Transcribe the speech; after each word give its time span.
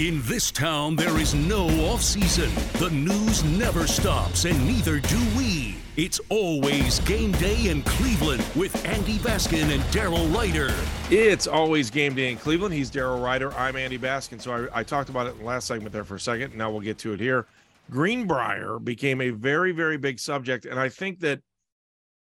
In 0.00 0.22
this 0.22 0.50
town, 0.50 0.96
there 0.96 1.18
is 1.18 1.34
no 1.34 1.66
off 1.84 2.00
season. 2.00 2.50
The 2.78 2.88
news 2.88 3.44
never 3.44 3.86
stops, 3.86 4.46
and 4.46 4.58
neither 4.66 4.98
do 4.98 5.18
we. 5.36 5.76
It's 5.98 6.18
always 6.30 7.00
game 7.00 7.32
day 7.32 7.68
in 7.68 7.82
Cleveland 7.82 8.42
with 8.56 8.82
Andy 8.86 9.18
Baskin 9.18 9.70
and 9.70 9.82
Daryl 9.92 10.34
Ruiter. 10.34 10.74
It's 11.10 11.46
always 11.46 11.90
game 11.90 12.14
day 12.14 12.30
in 12.30 12.38
Cleveland. 12.38 12.72
He's 12.72 12.90
Daryl 12.90 13.22
Ruiter. 13.22 13.52
I'm 13.58 13.76
Andy 13.76 13.98
Baskin. 13.98 14.40
So 14.40 14.70
I, 14.72 14.80
I, 14.80 14.82
talked 14.84 15.10
about 15.10 15.26
it 15.26 15.32
in 15.32 15.40
the 15.40 15.44
last 15.44 15.66
segment 15.66 15.92
there 15.92 16.04
for 16.04 16.14
a 16.14 16.20
second. 16.20 16.54
Now 16.54 16.70
we'll 16.70 16.80
get 16.80 16.96
to 17.00 17.12
it 17.12 17.20
here. 17.20 17.44
Greenbrier 17.90 18.78
became 18.78 19.20
a 19.20 19.28
very, 19.28 19.72
very 19.72 19.98
big 19.98 20.18
subject. 20.18 20.64
And 20.64 20.80
I 20.80 20.88
think 20.88 21.20
that 21.20 21.42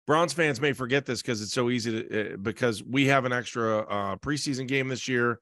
Browns 0.06 0.32
fans 0.32 0.62
may 0.62 0.72
forget 0.72 1.04
this 1.04 1.20
because 1.20 1.42
it's 1.42 1.52
so 1.52 1.68
easy 1.68 2.02
to, 2.04 2.32
uh, 2.32 2.36
because 2.38 2.82
we 2.82 3.08
have 3.08 3.26
an 3.26 3.34
extra 3.34 3.80
uh, 3.80 4.16
preseason 4.16 4.66
game 4.66 4.88
this 4.88 5.06
year 5.06 5.40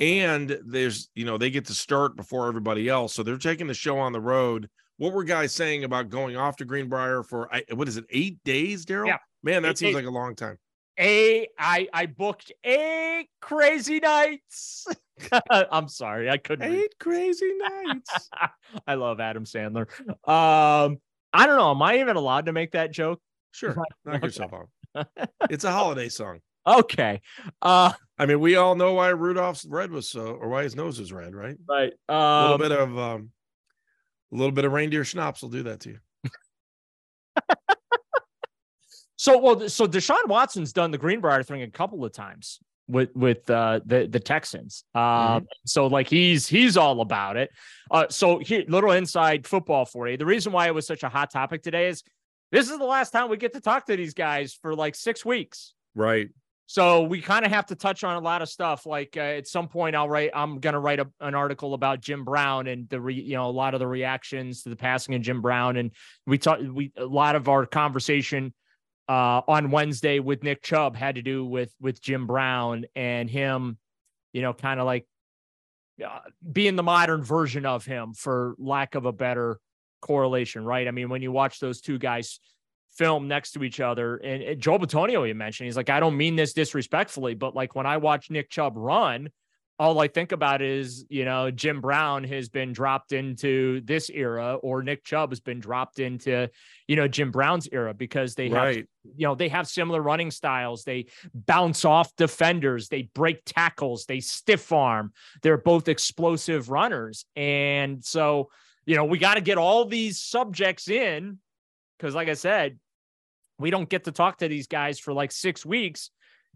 and 0.00 0.58
there's 0.64 1.08
you 1.14 1.24
know 1.24 1.38
they 1.38 1.50
get 1.50 1.66
to 1.66 1.74
start 1.74 2.16
before 2.16 2.48
everybody 2.48 2.88
else. 2.88 3.14
So 3.14 3.22
they're 3.22 3.38
taking 3.38 3.66
the 3.66 3.74
show 3.74 3.98
on 3.98 4.12
the 4.12 4.20
road. 4.20 4.68
What 4.98 5.12
were 5.12 5.24
guys 5.24 5.54
saying 5.54 5.84
about 5.84 6.08
going 6.08 6.36
off 6.36 6.56
to 6.56 6.64
greenbrier 6.64 7.22
for 7.22 7.50
what 7.74 7.88
is 7.88 7.96
it 7.96 8.06
eight 8.10 8.42
days 8.44 8.86
daryl? 8.86 9.08
Yeah. 9.08 9.18
man 9.42 9.62
that 9.62 9.70
eight, 9.70 9.78
seems 9.78 9.94
like 9.94 10.06
a 10.06 10.10
long 10.10 10.34
time. 10.34 10.58
A 10.98 11.46
i 11.58 11.88
i 11.92 12.06
booked 12.06 12.52
eight 12.64 13.28
crazy 13.40 14.00
nights. 14.00 14.86
I'm 15.70 15.88
sorry 15.88 16.30
i 16.30 16.36
couldn't 16.36 16.70
eight 16.70 16.76
read. 16.76 16.98
crazy 16.98 17.52
nights. 17.84 18.30
I 18.86 18.94
love 18.94 19.20
adam 19.20 19.44
sandler. 19.44 19.88
Um 20.28 20.98
i 21.32 21.46
don't 21.46 21.56
know. 21.56 21.70
Am 21.70 21.82
i 21.82 21.98
even 21.98 22.16
allowed 22.16 22.46
to 22.46 22.52
make 22.52 22.72
that 22.72 22.92
joke? 22.92 23.20
Sure. 23.52 23.74
Knock 24.04 24.16
okay. 24.16 24.26
yourself 24.26 24.52
out 24.52 24.68
it's 25.50 25.64
a 25.64 25.70
holiday 25.70 26.08
song 26.08 26.40
Okay. 26.66 27.20
Uh 27.62 27.92
I 28.18 28.26
mean, 28.26 28.40
we 28.40 28.56
all 28.56 28.74
know 28.74 28.94
why 28.94 29.08
Rudolph's 29.08 29.66
red 29.66 29.90
was 29.90 30.08
so, 30.08 30.28
or 30.28 30.48
why 30.48 30.62
his 30.62 30.74
nose 30.74 30.98
was 30.98 31.12
red, 31.12 31.34
right? 31.34 31.56
Right. 31.68 31.92
Um, 32.08 32.16
a 32.16 32.42
little 32.42 32.54
um, 32.54 32.60
bit 32.60 32.72
of 32.72 32.98
um, 32.98 33.30
a 34.32 34.36
little 34.36 34.52
bit 34.52 34.64
of 34.64 34.72
reindeer 34.72 35.04
schnapps 35.04 35.42
will 35.42 35.50
do 35.50 35.64
that 35.64 35.80
to 35.80 35.90
you. 35.90 35.98
so 39.16 39.38
well, 39.38 39.68
so 39.68 39.86
Deshaun 39.86 40.26
Watson's 40.28 40.72
done 40.72 40.90
the 40.90 40.98
Greenbrier 40.98 41.42
thing 41.42 41.62
a 41.62 41.70
couple 41.70 42.04
of 42.04 42.12
times 42.12 42.58
with 42.88 43.14
with 43.14 43.48
uh, 43.50 43.80
the 43.84 44.06
the 44.10 44.20
Texans. 44.20 44.84
Um, 44.94 45.02
mm-hmm. 45.02 45.44
so 45.66 45.86
like 45.88 46.08
he's 46.08 46.48
he's 46.48 46.78
all 46.78 47.02
about 47.02 47.36
it. 47.36 47.50
Uh, 47.90 48.06
so 48.08 48.38
here, 48.38 48.64
little 48.66 48.92
inside 48.92 49.46
football 49.46 49.84
for 49.84 50.08
you. 50.08 50.16
The 50.16 50.26
reason 50.26 50.52
why 50.52 50.68
it 50.68 50.74
was 50.74 50.86
such 50.86 51.02
a 51.02 51.08
hot 51.10 51.30
topic 51.30 51.62
today 51.62 51.88
is 51.88 52.02
this 52.50 52.70
is 52.70 52.78
the 52.78 52.84
last 52.84 53.10
time 53.10 53.28
we 53.28 53.36
get 53.36 53.52
to 53.52 53.60
talk 53.60 53.86
to 53.86 53.96
these 53.96 54.14
guys 54.14 54.54
for 54.54 54.74
like 54.74 54.94
six 54.94 55.24
weeks. 55.24 55.74
Right. 55.94 56.28
So 56.66 57.04
we 57.04 57.20
kind 57.20 57.44
of 57.44 57.52
have 57.52 57.66
to 57.66 57.76
touch 57.76 58.02
on 58.02 58.16
a 58.16 58.20
lot 58.20 58.42
of 58.42 58.48
stuff. 58.48 58.86
Like 58.86 59.16
uh, 59.16 59.20
at 59.20 59.46
some 59.46 59.68
point, 59.68 59.94
I'll 59.94 60.08
write. 60.08 60.30
I'm 60.34 60.58
gonna 60.58 60.80
write 60.80 60.98
a, 60.98 61.06
an 61.20 61.34
article 61.34 61.74
about 61.74 62.00
Jim 62.00 62.24
Brown 62.24 62.66
and 62.66 62.88
the 62.88 63.00
re, 63.00 63.14
you 63.14 63.34
know 63.34 63.48
a 63.48 63.52
lot 63.52 63.74
of 63.74 63.80
the 63.80 63.86
reactions 63.86 64.64
to 64.64 64.70
the 64.70 64.76
passing 64.76 65.14
of 65.14 65.22
Jim 65.22 65.40
Brown. 65.40 65.76
And 65.76 65.92
we 66.26 66.38
talked. 66.38 66.62
We 66.62 66.92
a 66.96 67.04
lot 67.04 67.36
of 67.36 67.48
our 67.48 67.66
conversation 67.66 68.52
uh, 69.08 69.42
on 69.46 69.70
Wednesday 69.70 70.18
with 70.18 70.42
Nick 70.42 70.62
Chubb 70.62 70.96
had 70.96 71.14
to 71.14 71.22
do 71.22 71.44
with 71.44 71.72
with 71.80 72.02
Jim 72.02 72.26
Brown 72.26 72.86
and 72.96 73.30
him, 73.30 73.78
you 74.32 74.42
know, 74.42 74.52
kind 74.52 74.80
of 74.80 74.86
like 74.86 75.06
uh, 76.04 76.18
being 76.50 76.74
the 76.74 76.82
modern 76.82 77.22
version 77.22 77.64
of 77.64 77.84
him, 77.84 78.12
for 78.12 78.56
lack 78.58 78.96
of 78.96 79.06
a 79.06 79.12
better 79.12 79.60
correlation, 80.02 80.64
right? 80.64 80.88
I 80.88 80.90
mean, 80.90 81.08
when 81.08 81.22
you 81.22 81.30
watch 81.30 81.60
those 81.60 81.80
two 81.80 81.98
guys 81.98 82.40
film 82.96 83.28
next 83.28 83.52
to 83.52 83.64
each 83.64 83.80
other. 83.80 84.16
And, 84.16 84.42
and 84.42 84.60
Joel 84.60 84.78
Bitonio, 84.78 85.26
you 85.26 85.34
mentioned, 85.34 85.66
he's 85.66 85.76
like, 85.76 85.90
I 85.90 86.00
don't 86.00 86.16
mean 86.16 86.36
this 86.36 86.52
disrespectfully, 86.52 87.34
but 87.34 87.54
like 87.54 87.74
when 87.74 87.86
I 87.86 87.96
watch 87.98 88.30
Nick 88.30 88.50
Chubb 88.50 88.74
run, 88.76 89.30
all 89.78 90.00
I 90.00 90.08
think 90.08 90.32
about 90.32 90.62
is, 90.62 91.04
you 91.10 91.26
know, 91.26 91.50
Jim 91.50 91.82
Brown 91.82 92.24
has 92.24 92.48
been 92.48 92.72
dropped 92.72 93.12
into 93.12 93.82
this 93.82 94.08
era, 94.08 94.54
or 94.54 94.82
Nick 94.82 95.04
Chubb 95.04 95.30
has 95.30 95.40
been 95.40 95.60
dropped 95.60 95.98
into, 95.98 96.48
you 96.88 96.96
know, 96.96 97.06
Jim 97.06 97.30
Brown's 97.30 97.68
era 97.70 97.92
because 97.92 98.34
they 98.34 98.48
right. 98.48 98.76
have, 98.76 98.86
you 99.16 99.26
know, 99.26 99.34
they 99.34 99.48
have 99.48 99.68
similar 99.68 100.00
running 100.00 100.30
styles. 100.30 100.84
They 100.84 101.06
bounce 101.34 101.84
off 101.84 102.14
defenders, 102.16 102.88
they 102.88 103.02
break 103.14 103.42
tackles, 103.44 104.06
they 104.06 104.20
stiff 104.20 104.72
arm. 104.72 105.12
They're 105.42 105.58
both 105.58 105.88
explosive 105.88 106.70
runners. 106.70 107.26
And 107.36 108.02
so, 108.02 108.48
you 108.86 108.96
know, 108.96 109.04
we 109.04 109.18
got 109.18 109.34
to 109.34 109.42
get 109.42 109.58
all 109.58 109.84
these 109.84 110.22
subjects 110.22 110.88
in 110.88 111.38
because, 111.98 112.14
like 112.14 112.28
I 112.28 112.34
said, 112.34 112.78
we 113.58 113.70
don't 113.70 113.88
get 113.88 114.04
to 114.04 114.12
talk 114.12 114.38
to 114.38 114.48
these 114.48 114.66
guys 114.66 114.98
for 114.98 115.12
like 115.12 115.32
six 115.32 115.64
weeks 115.64 116.10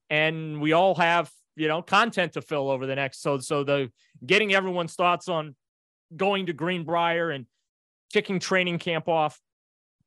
and 0.09 0.61
we 0.61 0.73
all 0.73 0.95
have 0.95 1.31
you 1.57 1.69
know 1.69 1.83
content 1.83 2.33
to 2.33 2.43
fill 2.43 2.71
over 2.71 2.87
the 2.87 2.95
next 2.95 3.23
so 3.23 3.39
so 3.39 3.65
the 3.65 3.91
getting 4.25 4.55
everyone's 4.55 4.95
thoughts 4.95 5.29
on 5.29 5.55
going 6.17 6.47
to 6.47 6.53
greenbrier 6.53 7.31
and 7.31 7.47
kicking 8.13 8.39
training 8.39 8.79
camp 8.79 9.09
off 9.09 9.41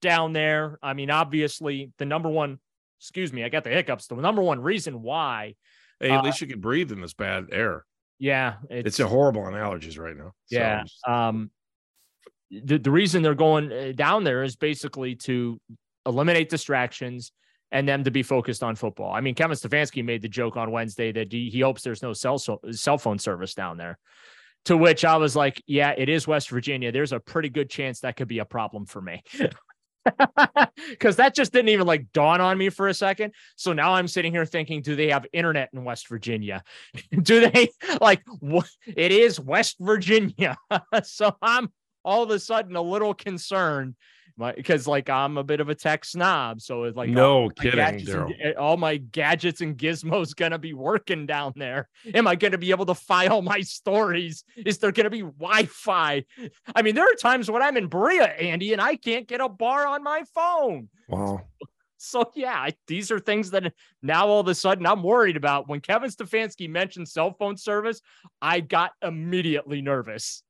down 0.02 0.34
there 0.34 0.78
i 0.84 0.94
mean 0.94 1.10
obviously 1.10 1.92
the 1.98 2.06
number 2.06 2.30
one 2.30 2.60
excuse 3.00 3.32
me 3.32 3.44
i 3.44 3.50
got 3.50 3.64
the 3.64 3.70
hiccups 3.70 4.08
the 4.08 4.16
number 4.16 4.42
one 4.42 4.60
reason 4.60 5.02
why 5.02 5.56
hey 6.00 6.12
at 6.12 6.20
uh, 6.20 6.24
least 6.24 6.42
you 6.42 6.48
can 6.48 6.60
breathe 6.60 6.92
in 6.92 7.02
this 7.02 7.14
bad 7.14 7.48
air. 7.52 7.86
Yeah 8.20 8.56
it's, 8.70 8.88
it's 8.88 9.00
a 9.00 9.08
horrible 9.08 9.42
on 9.42 9.54
allergies 9.54 9.98
right 9.98 10.16
now 10.16 10.32
yeah 10.50 10.84
so 10.86 11.12
um 11.12 11.52
the, 12.52 12.78
the 12.78 12.92
reason 12.92 13.24
they're 13.24 13.34
going 13.34 13.72
uh, 13.72 13.92
down 13.96 14.24
there 14.24 14.44
is 14.44 14.56
basically 14.56 15.16
to 15.16 15.60
eliminate 16.06 16.50
distractions, 16.50 17.32
and 17.72 17.90
them 17.90 18.04
to 18.04 18.12
be 18.12 18.24
focused 18.24 18.64
on 18.64 18.76
football. 18.76 19.12
I 19.12 19.20
mean, 19.22 19.34
Kevin 19.34 19.58
Stefanski 19.58 20.06
made 20.06 20.22
the 20.22 20.30
joke 20.30 20.58
on 20.58 20.72
Wednesday 20.72 21.12
that 21.12 21.32
he, 21.32 21.60
hopes 21.60 21.82
there's 21.82 22.04
no 22.04 22.14
cell 22.14 22.38
cell 22.38 22.98
phone 22.98 23.18
service 23.18 23.56
down 23.56 23.78
there. 23.78 23.98
To 24.66 24.78
which 24.78 25.04
I 25.04 25.18
was 25.18 25.36
like, 25.36 25.62
yeah, 25.68 25.94
it 25.98 26.08
is 26.08 26.26
West 26.26 26.50
Virginia. 26.50 26.92
There's 26.92 27.12
a 27.12 27.20
pretty 27.20 27.50
good 27.50 27.70
chance 27.70 28.00
that 28.02 28.16
could 28.16 28.30
be 28.30 28.40
a 28.40 28.46
problem 28.46 28.86
for 28.86 29.02
me. 29.02 29.22
Because 30.90 31.16
that 31.16 31.34
just 31.34 31.54
didn't 31.54 31.70
even 31.70 31.88
like 31.88 32.12
dawn 32.12 32.42
on 32.42 32.58
me 32.58 32.70
for 32.70 32.90
a 32.90 32.94
second. 32.94 33.34
So 33.56 33.72
now 33.72 33.94
I'm 33.94 34.08
sitting 34.08 34.34
here 34.34 34.46
thinking, 34.46 34.82
do 34.82 34.98
they 34.98 35.10
have 35.10 35.26
internet 35.32 35.70
in 35.74 35.84
West 35.86 36.10
Virginia? 36.10 36.62
do 37.22 37.50
they 37.50 37.70
like 38.02 38.22
what? 38.40 38.68
It 38.86 39.14
is 39.14 39.40
West 39.40 39.78
Virginia. 39.80 40.58
so 41.04 41.36
I'm 41.42 41.72
all 42.04 42.24
of 42.24 42.30
a 42.32 42.40
sudden 42.40 42.76
a 42.76 42.82
little 42.82 43.14
concerned 43.14 43.96
because 44.38 44.88
like 44.88 45.10
I'm 45.10 45.38
a 45.38 45.44
bit 45.44 45.60
of 45.60 45.70
a 45.70 45.76
tech 45.76 46.06
snob, 46.06 46.62
so 46.62 46.84
it's 46.84 46.98
like 46.98 47.10
no 47.10 47.46
oh, 47.46 47.50
kidding, 47.50 47.80
and, 47.80 48.56
all 48.58 48.78
my 48.78 48.98
gadgets 48.98 49.62
and 49.62 49.78
gizmos 49.78 50.36
gonna 50.36 50.58
be 50.58 50.74
working 50.74 51.26
down 51.26 51.54
there. 51.56 51.88
Am 52.14 52.28
I 52.28 52.36
gonna 52.36 52.58
be 52.58 52.72
able 52.72 52.86
to 52.88 52.96
file 52.96 53.42
my 53.42 53.62
stories? 53.62 54.44
Is 54.56 54.80
there 54.80 54.92
gonna 54.92 55.10
be 55.10 55.22
Wi-Fi? 55.22 56.26
I 56.76 56.82
mean, 56.82 56.96
there 56.96 57.06
are 57.06 57.16
times 57.16 57.50
when 57.50 57.62
I'm 57.62 57.78
in 57.78 57.88
Berea, 57.88 58.26
Andy, 58.26 58.74
and 58.74 58.82
I 58.82 58.96
can't 58.96 59.28
get 59.28 59.42
a 59.42 59.50
bar 59.50 59.86
on 59.86 60.04
my 60.04 60.24
phone. 60.34 60.90
Wow. 61.08 61.42
So 62.06 62.30
yeah, 62.36 62.68
these 62.86 63.12
are 63.12 63.20
things 63.20 63.52
that 63.52 63.72
now 64.02 64.28
all 64.28 64.42
of 64.42 64.48
a 64.50 64.56
sudden 64.56 64.86
I'm 64.86 65.04
worried 65.04 65.38
about. 65.38 65.70
When 65.70 65.80
Kevin 65.80 66.10
Stefanski 66.10 66.70
mentioned 66.70 67.08
cell 67.08 67.34
phone 67.40 67.56
service, 67.56 68.02
I 68.42 68.60
got 68.60 68.92
immediately 69.02 69.82
nervous. 69.82 70.44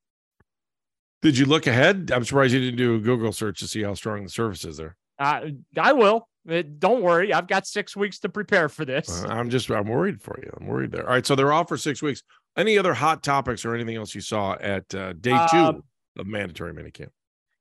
Did 1.24 1.38
you 1.38 1.46
look 1.46 1.68
ahead? 1.68 2.12
I'm 2.14 2.26
surprised 2.26 2.54
you 2.54 2.60
didn't 2.60 2.76
do 2.76 2.96
a 2.96 3.00
Google 3.00 3.32
search 3.32 3.60
to 3.60 3.68
see 3.68 3.82
how 3.82 3.94
strong 3.94 4.24
the 4.24 4.30
service 4.30 4.66
is 4.66 4.76
there. 4.76 4.98
Uh, 5.18 5.52
I 5.80 5.94
will. 5.94 6.28
Uh, 6.50 6.64
don't 6.80 7.02
worry. 7.02 7.34
I've 7.34 7.48
got 7.48 7.66
six 7.66 7.96
weeks 7.96 8.20
to 8.20 8.30
prepare 8.30 8.68
for 8.68 8.84
this. 8.84 9.24
Uh, 9.24 9.30
I'm 9.30 9.50
just, 9.50 9.72
I'm 9.72 9.88
worried 9.88 10.22
for 10.22 10.38
you. 10.44 10.52
I'm 10.60 10.68
worried 10.68 10.92
there. 10.92 11.08
All 11.08 11.14
right. 11.14 11.26
So 11.26 11.36
they're 11.36 11.54
off 11.54 11.70
for 11.70 11.78
six 11.78 12.02
weeks. 12.02 12.24
Any 12.58 12.78
other 12.78 12.94
hot 12.94 13.24
topics 13.24 13.64
or 13.64 13.74
anything 13.74 13.96
else 13.96 14.14
you 14.14 14.20
saw 14.20 14.58
at 14.60 14.94
uh, 14.94 15.14
day 15.14 15.38
two 15.50 15.58
um, 15.58 15.84
of 16.18 16.28
mandatory 16.28 16.74
minicamp? 16.74 17.10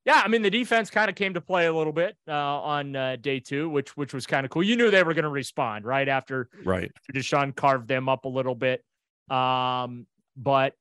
Yeah, 0.04 0.20
I 0.24 0.26
mean 0.26 0.42
the 0.42 0.50
defense 0.50 0.90
kind 0.90 1.08
of 1.08 1.14
came 1.14 1.32
to 1.34 1.40
play 1.40 1.66
a 1.66 1.72
little 1.72 1.92
bit 1.92 2.16
uh, 2.26 2.32
on 2.32 2.96
uh, 2.96 3.16
day 3.20 3.38
two, 3.38 3.70
which 3.70 3.96
which 3.96 4.12
was 4.12 4.26
kind 4.26 4.44
of 4.44 4.50
cool. 4.50 4.64
You 4.64 4.74
knew 4.74 4.90
they 4.90 5.04
were 5.04 5.14
going 5.14 5.22
to 5.22 5.30
respond 5.30 5.84
right 5.84 6.08
after 6.08 6.48
right 6.64 6.90
after 6.96 7.12
Deshaun 7.12 7.54
carved 7.54 7.86
them 7.86 8.08
up 8.08 8.24
a 8.24 8.28
little 8.28 8.56
bit. 8.56 8.84
Um, 9.30 10.08
but 10.36 10.74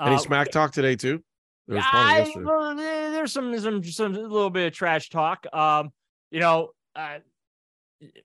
any 0.00 0.14
uh, 0.14 0.18
smack 0.18 0.50
talk 0.50 0.72
today 0.72 0.96
too? 0.96 1.22
There's 1.68 1.84
I, 1.86 2.32
there's 3.12 3.32
some 3.32 3.58
some 3.60 3.84
some 3.84 4.14
a 4.14 4.18
little 4.18 4.48
bit 4.48 4.68
of 4.68 4.72
trash 4.72 5.10
talk. 5.10 5.46
Um, 5.52 5.92
you 6.30 6.40
know, 6.40 6.70
uh, 6.96 7.18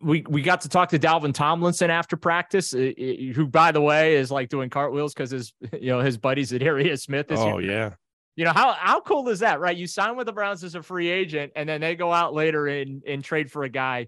we 0.02 0.24
we 0.30 0.42
got 0.42 0.62
to 0.62 0.70
talk 0.70 0.90
to 0.90 1.00
Dalvin 1.00 1.34
Tomlinson 1.34 1.90
after 1.90 2.16
practice, 2.16 2.74
uh, 2.74 2.92
who 3.36 3.46
by 3.48 3.74
the 3.74 3.82
way 3.82 4.16
is 4.16 4.32
like 4.32 4.48
doing 4.48 4.70
cartwheels 4.70 5.14
because 5.14 5.32
his 5.32 5.54
you 5.74 5.88
know 5.88 6.00
his 6.00 6.18
buddies 6.18 6.52
Za'Darius 6.52 7.02
Smith 7.02 7.32
is. 7.32 7.40
Oh 7.40 7.58
here. 7.58 7.70
yeah. 7.70 7.90
You 8.38 8.46
know 8.46 8.54
how 8.54 8.72
how 8.74 9.02
cool 9.02 9.28
is 9.28 9.40
that, 9.40 9.60
right? 9.60 9.76
You 9.76 9.88
sign 9.88 10.16
with 10.16 10.26
the 10.26 10.34
Browns 10.34 10.64
as 10.64 10.76
a 10.76 10.82
free 10.82 11.10
agent, 11.10 11.52
and 11.56 11.68
then 11.68 11.82
they 11.82 11.96
go 11.96 12.14
out 12.14 12.34
later 12.34 12.68
and 12.68 13.04
and 13.06 13.24
trade 13.24 13.52
for 13.52 13.64
a 13.64 13.70
guy 13.70 14.08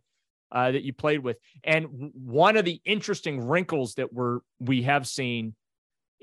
uh, 0.51 0.71
that 0.71 0.83
you 0.83 0.93
played 0.93 1.19
with. 1.19 1.37
And 1.63 2.11
one 2.13 2.55
of 2.55 2.63
the 2.63 2.81
interesting 2.85 3.45
wrinkles 3.45 3.95
that 3.95 4.13
we're 4.13 4.39
we 4.59 4.83
have 4.83 5.07
seen 5.07 5.55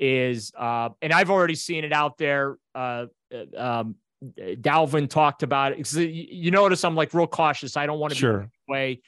is, 0.03 0.53
uh, 0.59 0.89
and 1.01 1.13
I've 1.13 1.31
already 1.31 1.55
seen 1.55 1.85
it 1.85 1.93
out 1.93 2.19
there. 2.19 2.59
Uh, 2.75 3.07
uh 3.33 3.57
um, 3.57 3.95
Dalvin 4.39 5.09
talked 5.09 5.43
about 5.43 5.73
it. 5.73 5.93
You 5.95 6.51
notice 6.51 6.85
I'm 6.85 6.95
like 6.95 7.15
real 7.15 7.27
cautious. 7.27 7.77
I 7.77 7.87
don't 7.87 7.99
want 7.99 8.13
to 8.13 8.19
sure. 8.19 8.51
away 8.69 9.01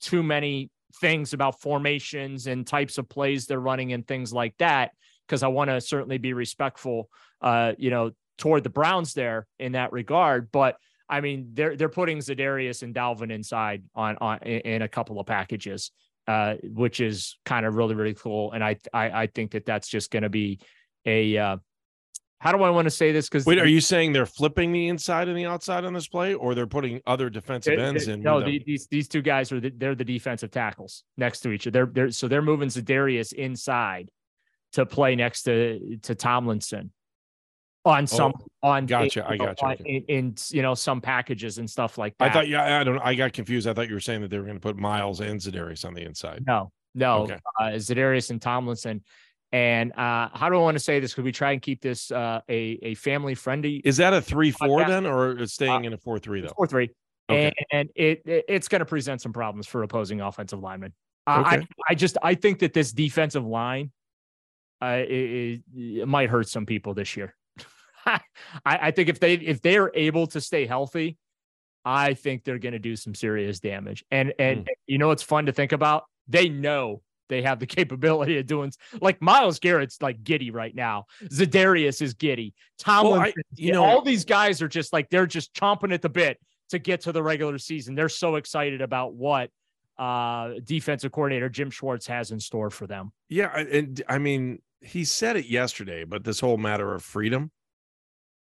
too 0.00 0.22
many 0.22 0.70
things 1.00 1.32
about 1.32 1.60
formations 1.60 2.46
and 2.46 2.66
types 2.66 2.98
of 2.98 3.08
plays 3.08 3.46
they're 3.46 3.60
running 3.60 3.92
and 3.92 4.06
things 4.06 4.32
like 4.32 4.56
that 4.58 4.92
because 5.26 5.42
I 5.42 5.48
want 5.48 5.70
to 5.70 5.80
certainly 5.80 6.18
be 6.18 6.32
respectful, 6.32 7.08
uh, 7.40 7.72
you 7.78 7.90
know, 7.90 8.10
toward 8.38 8.64
the 8.64 8.70
Browns 8.70 9.14
there 9.14 9.46
in 9.58 9.72
that 9.72 9.92
regard. 9.92 10.50
But 10.50 10.76
I 11.08 11.20
mean, 11.20 11.50
they're 11.54 11.76
they're 11.76 11.88
putting 11.88 12.18
Za'Darius 12.18 12.82
and 12.82 12.94
Dalvin 12.94 13.32
inside 13.32 13.82
on 13.94 14.16
on 14.20 14.38
in 14.38 14.82
a 14.82 14.88
couple 14.88 15.20
of 15.20 15.26
packages, 15.26 15.90
uh, 16.26 16.54
which 16.62 17.00
is 17.00 17.38
kind 17.44 17.66
of 17.66 17.74
really 17.74 17.94
really 17.94 18.14
cool. 18.14 18.52
And 18.52 18.62
I 18.62 18.76
I, 18.92 19.22
I 19.22 19.26
think 19.26 19.52
that 19.52 19.66
that's 19.66 19.88
just 19.88 20.10
going 20.10 20.22
to 20.22 20.28
be 20.28 20.60
a 21.06 21.36
uh, 21.36 21.56
how 22.40 22.52
do 22.52 22.62
I 22.62 22.70
want 22.70 22.86
to 22.86 22.90
say 22.90 23.12
this? 23.12 23.28
Because 23.28 23.44
wait, 23.44 23.58
are 23.58 23.66
you 23.66 23.82
saying 23.82 24.14
they're 24.14 24.24
flipping 24.24 24.72
the 24.72 24.88
inside 24.88 25.28
and 25.28 25.36
the 25.36 25.44
outside 25.44 25.84
on 25.84 25.92
this 25.92 26.08
play, 26.08 26.32
or 26.32 26.54
they're 26.54 26.66
putting 26.66 27.02
other 27.06 27.28
defensive 27.28 27.78
ends 27.78 28.08
in? 28.08 28.22
No, 28.22 28.42
the, 28.42 28.62
these 28.64 28.86
these 28.90 29.08
two 29.08 29.20
guys 29.20 29.52
are 29.52 29.60
the, 29.60 29.70
they're 29.76 29.94
the 29.94 30.04
defensive 30.04 30.50
tackles 30.50 31.04
next 31.18 31.40
to 31.40 31.50
each 31.50 31.66
other. 31.66 31.84
They're 31.84 31.92
they're 31.92 32.10
so 32.10 32.28
they're 32.28 32.42
moving 32.42 32.70
Za'Darius 32.70 33.34
inside 33.34 34.10
to 34.72 34.86
play 34.86 35.16
next 35.16 35.42
to 35.42 35.98
to 36.02 36.14
Tomlinson 36.14 36.92
on 37.84 38.06
some 38.06 38.32
oh, 38.62 38.68
on 38.68 38.84
gotcha 38.84 39.26
i 39.26 39.36
got 39.36 39.60
you 39.62 39.86
in, 39.86 40.04
in, 40.08 40.34
you 40.50 40.60
know 40.60 40.74
some 40.74 41.00
packages 41.00 41.56
and 41.58 41.68
stuff 41.68 41.96
like 41.96 42.14
that 42.18 42.30
i 42.30 42.32
thought 42.32 42.46
yeah 42.46 42.80
i 42.80 42.84
don't 42.84 42.98
i 42.98 43.14
got 43.14 43.32
confused 43.32 43.66
i 43.66 43.72
thought 43.72 43.88
you 43.88 43.94
were 43.94 44.00
saying 44.00 44.20
that 44.20 44.28
they 44.28 44.38
were 44.38 44.44
going 44.44 44.56
to 44.56 44.60
put 44.60 44.76
Myles 44.76 45.20
and 45.20 45.40
Za'Darius 45.40 45.84
on 45.86 45.94
the 45.94 46.02
inside 46.02 46.44
no 46.46 46.70
no 46.94 47.22
okay. 47.22 47.38
uh, 47.58 47.64
Za'Darius 47.64 48.30
and 48.30 48.40
tomlinson 48.40 49.02
and 49.52 49.92
uh, 49.92 50.28
how 50.32 50.48
do 50.48 50.54
I 50.54 50.58
want 50.58 50.76
to 50.76 50.82
say 50.82 51.00
this? 51.00 51.12
Could 51.12 51.24
we 51.24 51.32
try 51.32 51.52
and 51.52 51.60
keep 51.60 51.80
this 51.80 52.12
uh, 52.12 52.40
a 52.48 52.78
a 52.82 52.94
family 52.94 53.34
friendly? 53.34 53.76
Is 53.84 53.96
that 53.96 54.14
a 54.14 54.22
three 54.22 54.52
four 54.52 54.84
then, 54.84 55.06
or 55.06 55.32
it's 55.32 55.54
staying 55.54 55.84
uh, 55.84 55.88
in 55.88 55.92
a 55.92 55.98
four 55.98 56.18
three 56.20 56.40
though? 56.40 56.52
Four 56.56 56.68
three, 56.68 56.90
okay. 57.28 57.46
and, 57.46 57.54
and 57.72 57.90
it, 57.96 58.22
it, 58.24 58.44
it's 58.48 58.68
going 58.68 58.78
to 58.78 58.86
present 58.86 59.20
some 59.20 59.32
problems 59.32 59.66
for 59.66 59.82
opposing 59.82 60.20
offensive 60.20 60.60
linemen. 60.60 60.92
Uh, 61.26 61.42
okay. 61.44 61.56
I 61.56 61.66
I 61.88 61.94
just 61.96 62.16
I 62.22 62.34
think 62.34 62.60
that 62.60 62.72
this 62.72 62.92
defensive 62.92 63.44
line, 63.44 63.90
uh, 64.80 65.02
it, 65.08 65.62
it 65.74 66.06
might 66.06 66.30
hurt 66.30 66.48
some 66.48 66.64
people 66.64 66.94
this 66.94 67.16
year. 67.16 67.34
I, 68.06 68.20
I 68.64 68.90
think 68.90 69.08
if 69.08 69.20
they 69.20 69.34
if 69.34 69.62
they 69.62 69.76
are 69.76 69.90
able 69.94 70.26
to 70.28 70.40
stay 70.40 70.66
healthy, 70.66 71.18
I 71.84 72.14
think 72.14 72.44
they're 72.44 72.58
going 72.58 72.72
to 72.72 72.78
do 72.78 72.96
some 72.96 73.14
serious 73.14 73.60
damage. 73.60 74.04
And 74.10 74.34
and 74.38 74.64
mm. 74.64 74.68
you 74.86 74.98
know 74.98 75.10
it's 75.10 75.22
fun 75.22 75.46
to 75.46 75.52
think 75.52 75.72
about? 75.72 76.04
They 76.28 76.48
know 76.48 77.02
they 77.28 77.42
have 77.42 77.58
the 77.58 77.66
capability 77.78 78.38
of 78.38 78.46
doing 78.46 78.72
like 79.00 79.22
Myles 79.22 79.58
Garrett's 79.58 80.02
like 80.02 80.22
giddy 80.22 80.50
right 80.50 80.74
now. 80.74 81.06
Za'Darius 81.24 82.02
is 82.02 82.14
giddy. 82.14 82.54
Tomlin, 82.78 83.12
well, 83.12 83.22
I, 83.22 83.32
you 83.54 83.72
know, 83.72 83.84
all 83.84 84.02
these 84.02 84.24
guys 84.24 84.60
are 84.60 84.68
just 84.68 84.92
like 84.92 85.08
they're 85.08 85.26
just 85.26 85.54
chomping 85.54 85.92
at 85.94 86.02
the 86.02 86.08
bit 86.08 86.38
to 86.70 86.78
get 86.78 87.02
to 87.02 87.12
the 87.12 87.22
regular 87.22 87.58
season. 87.58 87.94
They're 87.94 88.08
so 88.08 88.36
excited 88.36 88.80
about 88.80 89.14
what 89.14 89.50
uh 89.98 90.54
defensive 90.64 91.12
coordinator 91.12 91.48
Jim 91.48 91.70
Schwartz 91.70 92.06
has 92.06 92.30
in 92.30 92.40
store 92.40 92.70
for 92.70 92.86
them. 92.86 93.12
Yeah, 93.28 93.54
and 93.56 94.02
I 94.08 94.18
mean, 94.18 94.60
he 94.80 95.04
said 95.04 95.36
it 95.36 95.46
yesterday, 95.46 96.04
but 96.04 96.24
this 96.24 96.40
whole 96.40 96.56
matter 96.56 96.94
of 96.94 97.02
freedom, 97.02 97.50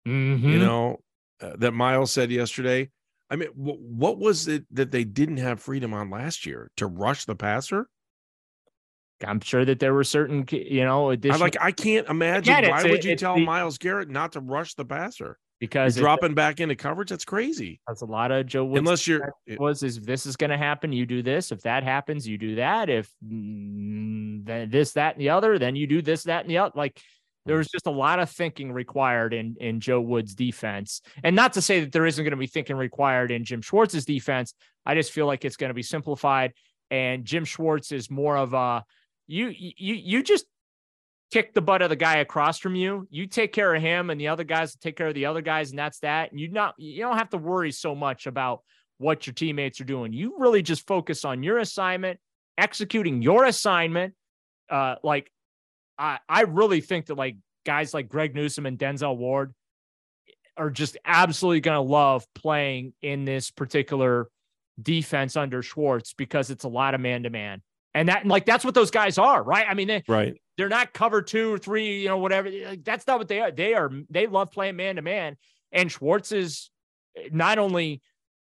mm-hmm. 0.07 0.49
you 0.49 0.59
know, 0.59 1.01
uh, 1.41 1.53
that 1.59 1.73
Myles 1.73 2.13
said 2.13 2.31
yesterday. 2.31 2.91
I 3.31 3.37
mean, 3.37 3.49
w- 3.57 3.79
what 3.79 4.19
was 4.19 4.49
it 4.49 4.65
that 4.73 4.91
they 4.91 5.05
didn't 5.05 5.39
have 5.39 5.61
freedom 5.61 5.95
on 5.95 6.11
last 6.11 6.47
year 6.47 6.71
to 6.77 6.87
rush 6.87 7.25
the 7.25 7.37
passer? 7.37 7.89
I'm 9.25 9.41
sure 9.41 9.65
that 9.65 9.79
there 9.81 9.93
were 9.93 10.05
certain, 10.05 10.47
you 10.51 10.85
know, 10.85 11.11
additional. 11.11 11.43
I 11.43 11.45
like 11.45 11.57
I 11.61 11.73
can't 11.73 12.09
imagine 12.09 12.71
why 12.71 12.85
would 12.85 13.05
you 13.05 13.17
tell 13.17 13.37
the, 13.37 13.45
Myles 13.45 13.79
Garrett 13.79 14.09
not 14.09 14.33
to 14.33 14.41
rush 14.41 14.75
the 14.75 14.85
passer 14.85 15.39
because 15.61 15.95
dropping 15.95 16.35
back 16.35 16.59
into 16.59 16.75
coverage. 16.75 17.11
That's 17.11 17.25
crazy. 17.25 17.81
That's 17.87 18.01
a 18.01 18.07
lot 18.07 18.33
of 18.33 18.47
Joe. 18.47 18.65
Woods 18.65 18.79
Unless 18.79 19.07
you're 19.07 19.33
was 19.59 19.83
is 19.83 20.01
this 20.01 20.25
is 20.25 20.37
going 20.37 20.51
to 20.51 20.57
happen, 20.57 20.91
you 20.93 21.05
do 21.05 21.23
this. 21.23 21.53
If 21.53 21.61
that 21.63 21.85
happens, 21.85 22.27
you 22.27 22.39
do 22.39 22.57
that. 22.57 22.89
If 22.89 23.13
mm, 23.25 24.45
then 24.45 24.71
this, 24.71 24.93
that, 24.93 25.15
and 25.15 25.21
the 25.21 25.31
other, 25.31 25.59
then 25.59 25.77
you 25.77 25.87
do 25.87 26.01
this, 26.01 26.25
that, 26.25 26.43
and 26.43 26.51
the 26.51 26.59
other. 26.59 26.73
Like 26.75 27.01
there 27.47 27.57
was 27.57 27.69
just 27.69 27.87
a 27.87 27.91
lot 27.91 28.21
of 28.21 28.31
thinking 28.31 28.73
required 28.73 29.33
in 29.33 29.57
in 29.61 29.81
Joe 29.81 30.01
Woods' 30.01 30.35
defense, 30.35 31.01
and 31.25 31.35
not 31.35 31.55
to 31.55 31.63
say 31.63 31.81
that 31.81 31.93
there 31.93 32.07
isn't 32.07 32.23
going 32.23 32.33
to 32.33 32.37
be 32.37 32.47
thinking 32.47 32.77
required 32.77 33.31
in 33.31 33.45
Jim 33.45 33.63
Schwartz's 33.63 34.05
defense. 34.05 34.55
I 34.85 34.95
just 34.95 35.13
feel 35.13 35.27
like 35.27 35.45
it's 35.45 35.57
going 35.57 35.71
to 35.71 35.75
be 35.75 35.83
simplified, 35.83 36.53
and 36.91 37.25
Jim 37.25 37.45
Schwartz 37.45 37.93
is 37.93 38.11
more 38.11 38.37
of 38.37 38.53
a 38.55 38.85
you 39.27 39.49
you 39.57 39.95
you 39.95 40.23
just 40.23 40.45
kick 41.31 41.55
the 41.55 41.63
butt 41.63 41.83
of 41.83 41.91
the 41.91 41.97
guy 41.97 42.17
across 42.17 42.59
from 42.59 42.75
you. 42.75 43.07
You 43.11 43.27
take 43.27 43.53
care 43.53 43.75
of 43.75 43.81
him, 43.81 44.11
and 44.11 44.21
the 44.21 44.29
other 44.29 44.45
guys 44.45 44.75
take 44.77 44.97
care 44.97 45.09
of 45.09 45.15
the 45.15 45.27
other 45.27 45.43
guys, 45.43 45.71
and 45.71 45.79
that's 45.79 46.01
that. 46.01 46.31
And 46.31 46.41
you 46.41 46.49
not 46.49 46.75
you 46.79 47.03
don't 47.03 47.19
have 47.19 47.31
to 47.31 47.39
worry 47.39 47.73
so 47.73 47.95
much 47.95 48.27
about 48.27 48.63
what 48.99 49.27
your 49.27 49.35
teammates 49.35 49.81
are 49.81 49.85
doing. 49.85 50.13
You 50.13 50.35
really 50.39 50.63
just 50.63 50.87
focus 50.87 51.25
on 51.25 51.43
your 51.43 51.59
assignment, 51.59 52.21
executing 52.59 53.23
your 53.23 53.45
assignment. 53.45 54.15
Uh, 54.69 54.95
like 55.03 55.33
I 56.01 56.19
I 56.29 56.43
really 56.43 56.81
think 56.81 57.07
that 57.07 57.17
like 57.17 57.37
guys 57.67 57.93
like 57.95 58.09
Greg 58.09 58.35
Newsom 58.35 58.67
and 58.67 58.79
Denzel 58.79 59.17
Ward 59.17 59.55
are 60.57 60.71
just 60.71 60.97
absolutely 61.05 61.61
going 61.61 61.77
to 61.77 61.81
love 61.81 62.27
playing 62.35 62.95
in 63.03 63.25
this 63.25 63.51
particular 63.51 64.29
defense 64.81 65.37
under 65.37 65.63
Schwartz 65.63 66.15
because 66.15 66.51
it's 66.51 66.65
a 66.65 66.69
lot 66.69 66.95
of 66.95 67.01
man 67.01 67.23
to 67.25 67.31
man. 67.31 67.63
And 67.95 68.09
that 68.09 68.27
like 68.27 68.47
that's 68.47 68.65
what 68.65 68.75
those 68.75 68.91
guys 68.91 69.19
are, 69.19 69.43
right? 69.43 69.67
I 69.69 69.75
mean, 69.75 69.89
they, 69.89 70.03
right. 70.09 70.41
They're 70.57 70.69
not 70.69 70.93
cover 70.93 71.23
two 71.23 71.55
or 71.55 71.59
three, 71.59 72.03
you 72.03 72.09
know, 72.09 72.19
whatever. 72.19 72.51
Like, 72.51 72.85
that's 72.85 73.07
not 73.07 73.19
what 73.19 73.29
they 73.29 73.41
are. 73.41 73.51
They 73.51 73.75
are 73.75 73.91
they 74.09 74.27
love 74.27 74.51
playing 74.51 74.77
man 74.77 74.97
to 74.97 75.03
man. 75.03 75.37
And 75.73 75.91
Schwartz 75.91 76.33
is 76.33 76.71
not 77.31 77.59
only 77.59 78.01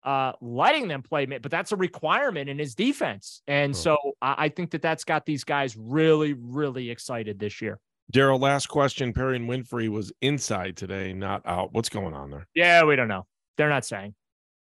uh, 0.03 0.33
letting 0.41 0.87
them 0.87 1.01
play, 1.01 1.25
but 1.25 1.49
that's 1.49 1.71
a 1.71 1.75
requirement 1.75 2.49
in 2.49 2.59
his 2.59 2.75
defense. 2.75 3.41
And 3.47 3.75
so 3.75 3.97
I, 4.21 4.35
I 4.45 4.49
think 4.49 4.71
that 4.71 4.81
that's 4.81 5.03
got 5.03 5.25
these 5.25 5.43
guys 5.43 5.77
really, 5.77 6.33
really 6.33 6.89
excited 6.89 7.39
this 7.39 7.61
year. 7.61 7.79
Daryl, 8.11 8.39
last 8.39 8.67
question. 8.67 9.13
Perrion 9.13 9.47
Winfrey 9.47 9.89
was 9.89 10.11
inside 10.21 10.75
today, 10.75 11.13
not 11.13 11.41
out. 11.45 11.73
What's 11.73 11.89
going 11.89 12.13
on 12.13 12.31
there? 12.31 12.47
Yeah, 12.53 12.83
we 12.83 12.95
don't 12.95 13.07
know. 13.07 13.25
They're 13.57 13.69
not 13.69 13.85
saying. 13.85 14.13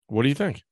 What 0.09 0.23
do 0.23 0.29
you 0.29 0.35
think? 0.35 0.63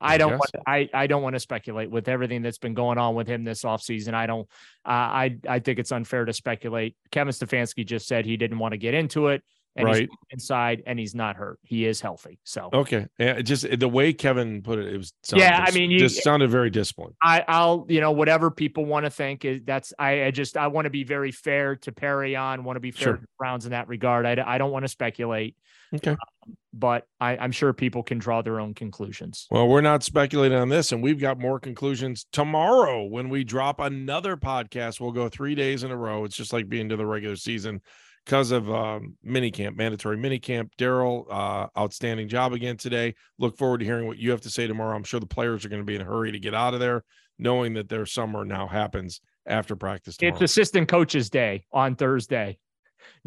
I 0.00 0.18
don't 0.18 0.32
want 0.32 0.50
I, 0.66 0.88
I 0.92 1.06
don't 1.06 1.22
want 1.22 1.34
to 1.34 1.40
speculate 1.40 1.90
with 1.90 2.08
everything 2.08 2.42
that's 2.42 2.58
been 2.58 2.74
going 2.74 2.98
on 2.98 3.14
with 3.14 3.26
him 3.26 3.42
this 3.42 3.62
offseason. 3.62 4.12
I 4.12 4.26
don't 4.26 4.46
uh, 4.84 4.90
I 4.90 5.38
I 5.48 5.58
think 5.60 5.78
it's 5.78 5.92
unfair 5.92 6.26
to 6.26 6.32
speculate. 6.32 6.94
Kevin 7.10 7.32
Stefanski 7.32 7.86
just 7.86 8.06
said 8.06 8.26
he 8.26 8.36
didn't 8.36 8.58
want 8.58 8.72
to 8.72 8.78
get 8.78 8.92
into 8.92 9.28
it 9.28 9.42
and 9.76 9.86
right. 9.86 10.00
he's 10.02 10.08
inside 10.30 10.82
and 10.86 10.98
he's 10.98 11.14
not 11.14 11.36
hurt. 11.36 11.58
He 11.62 11.86
is 11.86 12.00
healthy. 12.00 12.38
So 12.44 12.70
okay, 12.72 13.06
yeah, 13.18 13.40
just 13.40 13.66
the 13.78 13.88
way 13.88 14.12
Kevin 14.12 14.62
put 14.62 14.78
it, 14.78 14.92
it 14.92 14.96
was 14.96 15.12
yeah. 15.34 15.64
I 15.66 15.70
mean, 15.72 15.90
you, 15.90 15.98
just 15.98 16.22
sounded 16.22 16.50
very 16.50 16.70
disciplined. 16.70 17.14
I, 17.22 17.44
I'll 17.46 17.86
you 17.88 18.00
know 18.00 18.12
whatever 18.12 18.50
people 18.50 18.84
want 18.84 19.06
to 19.06 19.10
think 19.10 19.44
is 19.44 19.62
that's 19.64 19.92
I, 19.98 20.24
I 20.24 20.30
just 20.30 20.56
I 20.56 20.68
want 20.68 20.86
to 20.86 20.90
be 20.90 21.04
very 21.04 21.32
fair 21.32 21.76
to 21.76 21.92
Perrion 21.92 22.64
Want 22.64 22.76
to 22.76 22.80
be 22.80 22.92
fair 22.92 23.04
sure. 23.04 23.16
to 23.16 23.26
Browns 23.38 23.64
in 23.64 23.72
that 23.72 23.88
regard. 23.88 24.26
I 24.26 24.42
I 24.46 24.58
don't 24.58 24.70
want 24.70 24.84
to 24.84 24.88
speculate. 24.88 25.56
Okay. 25.94 26.10
Um, 26.10 26.56
but 26.72 27.06
I, 27.20 27.36
I'm 27.36 27.52
sure 27.52 27.72
people 27.72 28.02
can 28.02 28.18
draw 28.18 28.42
their 28.42 28.58
own 28.58 28.74
conclusions. 28.74 29.46
Well, 29.50 29.68
we're 29.68 29.80
not 29.80 30.02
speculating 30.02 30.58
on 30.58 30.68
this, 30.68 30.90
and 30.90 31.02
we've 31.02 31.20
got 31.20 31.38
more 31.38 31.60
conclusions 31.60 32.26
tomorrow 32.32 33.04
when 33.04 33.28
we 33.28 33.44
drop 33.44 33.78
another 33.78 34.36
podcast. 34.36 35.00
We'll 35.00 35.12
go 35.12 35.28
three 35.28 35.54
days 35.54 35.84
in 35.84 35.92
a 35.92 35.96
row. 35.96 36.24
It's 36.24 36.36
just 36.36 36.52
like 36.52 36.68
being 36.68 36.88
to 36.88 36.96
the 36.96 37.06
regular 37.06 37.36
season 37.36 37.80
because 38.24 38.50
of 38.50 38.70
um, 38.70 39.16
minicamp, 39.26 39.76
mandatory 39.76 40.16
minicamp. 40.16 40.70
Daryl, 40.78 41.26
uh, 41.30 41.68
outstanding 41.78 42.28
job 42.28 42.52
again 42.52 42.76
today. 42.76 43.14
Look 43.38 43.56
forward 43.58 43.78
to 43.78 43.84
hearing 43.84 44.06
what 44.06 44.18
you 44.18 44.30
have 44.30 44.40
to 44.42 44.50
say 44.50 44.66
tomorrow. 44.66 44.96
I'm 44.96 45.04
sure 45.04 45.20
the 45.20 45.26
players 45.26 45.64
are 45.64 45.68
going 45.68 45.82
to 45.82 45.86
be 45.86 45.94
in 45.94 46.00
a 46.00 46.04
hurry 46.04 46.32
to 46.32 46.38
get 46.38 46.54
out 46.54 46.74
of 46.74 46.80
there, 46.80 47.04
knowing 47.38 47.74
that 47.74 47.88
their 47.88 48.06
summer 48.06 48.44
now 48.44 48.66
happens 48.66 49.20
after 49.46 49.76
practice. 49.76 50.16
Tomorrow. 50.16 50.34
It's 50.36 50.52
assistant 50.52 50.88
coaches 50.88 51.28
day 51.28 51.66
on 51.72 51.96
Thursday. 51.96 52.58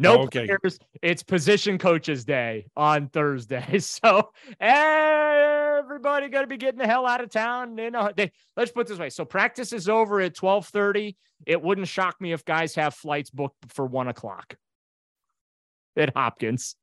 No 0.00 0.18
oh, 0.18 0.22
okay. 0.22 0.46
players. 0.46 0.80
It's 1.02 1.22
position 1.22 1.78
coaches 1.78 2.24
day 2.24 2.66
on 2.76 3.08
Thursday. 3.08 3.78
So 3.80 4.30
everybody 4.60 6.28
got 6.28 6.40
to 6.42 6.46
be 6.48 6.56
getting 6.56 6.78
the 6.78 6.86
hell 6.86 7.06
out 7.06 7.20
of 7.20 7.30
town. 7.30 7.78
You 7.78 7.92
know, 7.92 8.10
they, 8.16 8.32
let's 8.56 8.72
put 8.72 8.88
this 8.88 8.98
way. 8.98 9.10
So 9.10 9.24
practice 9.24 9.72
is 9.72 9.88
over 9.88 10.20
at 10.20 10.34
twelve 10.34 10.66
thirty. 10.66 11.16
It 11.46 11.62
wouldn't 11.62 11.86
shock 11.86 12.20
me 12.20 12.32
if 12.32 12.44
guys 12.44 12.74
have 12.74 12.94
flights 12.94 13.30
booked 13.30 13.72
for 13.72 13.86
one 13.86 14.08
o'clock 14.08 14.56
at 15.96 16.12
Hopkins. 16.14 16.76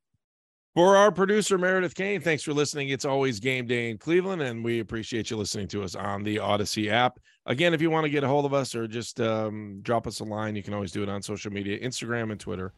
For 0.76 0.98
our 0.98 1.10
producer, 1.10 1.58
Meredith 1.58 1.96
Kane, 1.96 2.20
thanks 2.20 2.44
for 2.44 2.54
listening. 2.54 2.90
It's 2.90 3.06
always 3.06 3.40
game 3.40 3.66
day 3.66 3.90
in 3.90 3.98
Cleveland, 3.98 4.42
and 4.42 4.62
we 4.62 4.82
appreciate 4.82 5.30
you 5.30 5.38
listening 5.38 5.70
to 5.70 5.84
us 5.84 5.96
on 5.96 6.22
the 6.24 6.36
Audacy 6.36 6.90
app. 6.90 7.18
Again, 7.46 7.74
if 7.74 7.82
you 7.82 7.90
want 7.90 8.04
to 8.04 8.10
get 8.10 8.26
a 8.26 8.28
hold 8.28 8.46
of 8.46 8.54
us 8.54 8.76
or 8.76 8.86
just 8.86 9.22
um, 9.22 9.80
drop 9.84 10.06
us 10.06 10.20
a 10.20 10.26
line, 10.26 10.54
you 10.54 10.64
can 10.64 10.74
always 10.74 10.92
do 10.92 11.02
it 11.02 11.08
on 11.08 11.22
social 11.22 11.50
media 11.50 11.80
Instagram 11.80 12.32
and 12.32 12.40
Twitter 12.40 12.74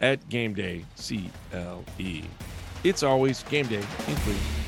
at 0.00 0.26
Game 0.28 0.54
Day 0.54 0.84
CLE. 0.96 2.22
It's 2.84 3.02
always 3.02 3.42
game 3.44 3.66
day 3.66 3.76
in 3.76 3.82
Cleveland. 4.14 4.59